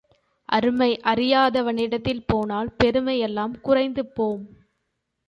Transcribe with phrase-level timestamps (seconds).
[0.49, 4.43] அருமை அறியாதவனிடத்தில் போனால் பெருமை எல்லாம் குறைந்து போம்.